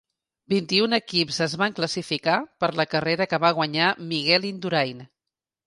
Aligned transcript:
Vint-i-un 0.53 0.95
equips 0.97 1.37
es 1.47 1.53
van 1.63 1.75
classificar 1.81 2.39
per 2.65 2.71
la 2.81 2.87
carrera 2.95 3.29
que 3.35 3.41
va 3.47 3.55
guanyar 3.61 3.93
Miguel 4.09 4.51
Indurain. 4.53 5.09